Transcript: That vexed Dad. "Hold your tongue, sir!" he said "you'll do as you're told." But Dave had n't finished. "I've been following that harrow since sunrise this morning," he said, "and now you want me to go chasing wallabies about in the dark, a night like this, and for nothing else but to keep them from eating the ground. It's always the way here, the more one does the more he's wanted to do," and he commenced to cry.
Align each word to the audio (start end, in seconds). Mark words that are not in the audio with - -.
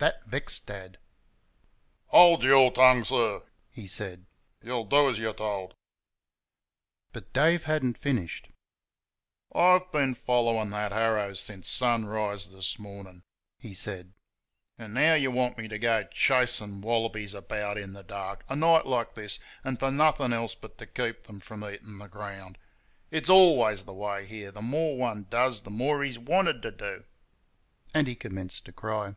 That 0.00 0.24
vexed 0.28 0.64
Dad. 0.64 0.98
"Hold 2.06 2.44
your 2.44 2.70
tongue, 2.70 3.02
sir!" 3.04 3.42
he 3.68 3.88
said 3.88 4.26
"you'll 4.62 4.84
do 4.84 5.10
as 5.10 5.18
you're 5.18 5.34
told." 5.34 5.74
But 7.12 7.32
Dave 7.32 7.64
had 7.64 7.82
n't 7.84 7.98
finished. 7.98 8.50
"I've 9.52 9.90
been 9.90 10.14
following 10.14 10.70
that 10.70 10.92
harrow 10.92 11.34
since 11.34 11.68
sunrise 11.68 12.48
this 12.48 12.78
morning," 12.78 13.24
he 13.58 13.74
said, 13.74 14.12
"and 14.78 14.94
now 14.94 15.14
you 15.14 15.32
want 15.32 15.58
me 15.58 15.66
to 15.66 15.80
go 15.80 16.04
chasing 16.04 16.80
wallabies 16.80 17.34
about 17.34 17.76
in 17.76 17.92
the 17.92 18.04
dark, 18.04 18.44
a 18.48 18.54
night 18.54 18.86
like 18.86 19.14
this, 19.16 19.40
and 19.64 19.80
for 19.80 19.90
nothing 19.90 20.32
else 20.32 20.54
but 20.54 20.78
to 20.78 20.86
keep 20.86 21.24
them 21.24 21.40
from 21.40 21.64
eating 21.64 21.98
the 21.98 22.06
ground. 22.06 22.56
It's 23.10 23.28
always 23.28 23.82
the 23.84 23.94
way 23.94 24.26
here, 24.28 24.52
the 24.52 24.62
more 24.62 24.96
one 24.96 25.26
does 25.28 25.62
the 25.62 25.70
more 25.70 26.04
he's 26.04 26.20
wanted 26.20 26.62
to 26.62 26.70
do," 26.70 27.04
and 27.92 28.06
he 28.06 28.14
commenced 28.14 28.64
to 28.66 28.72
cry. 28.72 29.16